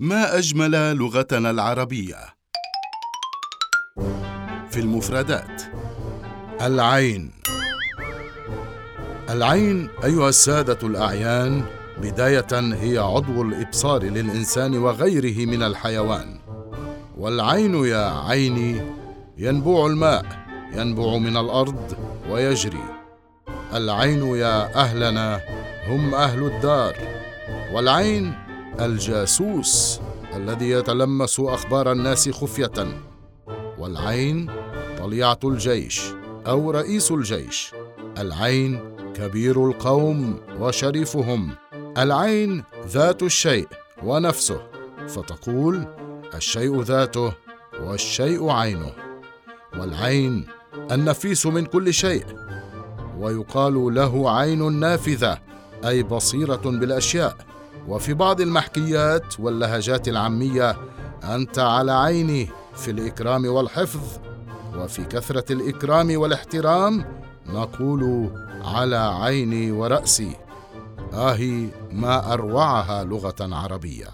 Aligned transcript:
ما 0.00 0.38
أجمل 0.38 0.96
لغتنا 0.96 1.50
العربية؟ 1.50 2.16
في 4.70 4.80
المفردات. 4.80 5.62
العين. 6.60 7.32
العين 9.30 9.90
أيها 10.04 10.28
السادة 10.28 10.78
الأعيان 10.86 11.64
بداية 12.02 12.46
هي 12.52 12.98
عضو 12.98 13.42
الإبصار 13.42 14.02
للإنسان 14.02 14.78
وغيره 14.78 15.46
من 15.46 15.62
الحيوان. 15.62 16.38
والعين 17.16 17.84
يا 17.84 18.24
عيني 18.28 18.80
ينبوع 19.38 19.86
الماء 19.86 20.24
ينبوع 20.72 21.18
من 21.18 21.36
الأرض 21.36 21.96
ويجري. 22.30 22.84
العين 23.74 24.34
يا 24.36 24.74
أهلنا 24.74 25.40
هم 25.88 26.14
أهل 26.14 26.42
الدار. 26.42 26.94
والعين 27.72 28.47
الجاسوس 28.80 30.00
الذي 30.36 30.70
يتلمس 30.70 31.40
أخبار 31.40 31.92
الناس 31.92 32.28
خفية 32.28 33.00
والعين 33.78 34.50
طليعة 34.98 35.38
الجيش 35.44 36.02
أو 36.46 36.70
رئيس 36.70 37.10
الجيش. 37.10 37.72
العين 38.18 38.80
كبير 39.14 39.66
القوم 39.66 40.40
وشريفهم. 40.60 41.50
العين 41.98 42.64
ذات 42.86 43.22
الشيء 43.22 43.68
ونفسه 44.02 44.60
فتقول 45.08 45.86
الشيء 46.34 46.80
ذاته 46.82 47.32
والشيء 47.80 48.50
عينه. 48.50 48.92
والعين 49.78 50.46
النفيس 50.92 51.46
من 51.46 51.66
كل 51.66 51.94
شيء 51.94 52.24
ويقال 53.18 53.94
له 53.94 54.30
عين 54.38 54.72
نافذة 54.72 55.38
أي 55.84 56.02
بصيرة 56.02 56.62
بالأشياء. 56.64 57.36
وفي 57.88 58.14
بعض 58.14 58.40
المحكيات 58.40 59.40
واللهجات 59.40 60.08
العامية 60.08 60.76
أنت 61.24 61.58
على 61.58 61.92
عيني 61.92 62.48
في 62.76 62.90
الإكرام 62.90 63.46
والحفظ 63.46 64.18
وفي 64.76 65.04
كثرة 65.04 65.52
الإكرام 65.52 66.16
والاحترام 66.20 67.04
نقول 67.46 68.30
على 68.64 68.96
عيني 68.96 69.72
ورأسي 69.72 70.36
اهي 71.12 71.68
ما 71.92 72.32
أروعها 72.32 73.04
لغة 73.04 73.34
عربية. 73.40 74.06